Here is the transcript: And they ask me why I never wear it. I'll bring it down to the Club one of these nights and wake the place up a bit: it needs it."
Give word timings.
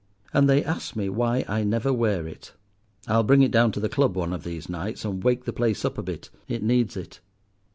And 0.33 0.49
they 0.49 0.63
ask 0.65 0.95
me 0.95 1.09
why 1.09 1.45
I 1.47 1.63
never 1.63 1.93
wear 1.93 2.25
it. 2.27 2.53
I'll 3.07 3.21
bring 3.21 3.43
it 3.43 3.51
down 3.51 3.71
to 3.73 3.79
the 3.79 3.87
Club 3.87 4.15
one 4.17 4.33
of 4.33 4.43
these 4.43 4.67
nights 4.67 5.05
and 5.05 5.23
wake 5.23 5.45
the 5.45 5.53
place 5.53 5.85
up 5.85 5.99
a 5.99 6.01
bit: 6.01 6.31
it 6.47 6.63
needs 6.63 6.97
it." 6.97 7.19